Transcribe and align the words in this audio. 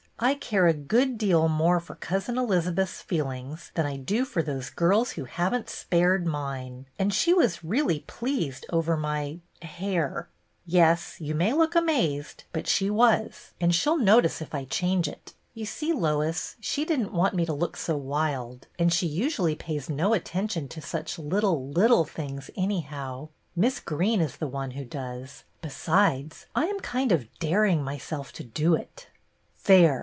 I 0.23 0.35
care 0.35 0.67
a 0.67 0.73
good 0.73 1.17
deal 1.17 1.47
more 1.49 1.79
for 1.79 1.95
Cousin 1.95 2.37
Elizabeth's 2.37 3.01
feelings 3.01 3.71
than 3.73 3.87
I 3.87 3.95
do 3.97 4.23
for 4.23 4.43
those 4.43 4.69
girls 4.69 5.13
who 5.13 5.25
have 5.25 5.51
n't 5.51 5.67
spared 5.67 6.27
mine; 6.27 6.85
and 6.99 7.11
she 7.11 7.33
was 7.33 7.63
really 7.63 8.01
pleased 8.01 8.67
over 8.69 8.95
my— 8.95 9.39
hair. 9.79 10.29
Yes, 10.63 11.15
you 11.19 11.33
may 11.33 11.53
look 11.53 11.73
amazed, 11.73 12.43
but 12.53 12.67
she 12.67 12.87
was, 12.87 13.53
and 13.59 13.71
HER 13.71 13.73
FIRST 13.73 13.85
RECEPTION 13.87 13.89
105 13.89 13.89
she 13.89 13.89
'll 13.89 13.97
notice 13.97 14.41
if 14.43 14.53
I 14.53 14.65
change 14.69 15.07
it. 15.07 15.33
You 15.55 15.65
see, 15.65 15.91
Lois, 15.91 16.55
she 16.59 16.85
did 16.85 16.99
n't 16.99 17.13
want 17.13 17.33
me 17.33 17.43
to 17.47 17.53
look 17.53 17.75
so 17.75 17.97
wild, 17.97 18.67
and 18.77 18.93
she 18.93 19.07
usually 19.07 19.55
pays 19.55 19.89
no 19.89 20.13
attention 20.13 20.67
to 20.67 20.81
such 20.81 21.17
little. 21.17 21.73
Utile 21.75 22.05
things, 22.07 22.51
anyhow. 22.55 23.29
Miss 23.55 23.79
Greene 23.79 24.21
is 24.21 24.37
the 24.37 24.45
one 24.47 24.71
who 24.77 24.85
does. 24.85 25.45
Besides, 25.63 26.45
I 26.53 26.67
am 26.67 26.79
kind 26.81 27.11
of 27.11 27.25
daring 27.39 27.81
myself 27.83 28.31
to 28.33 28.43
do 28.43 28.75
it."" 28.75 29.07
There 29.65 29.99